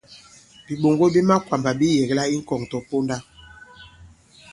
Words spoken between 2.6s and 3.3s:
tɔ̀ponda.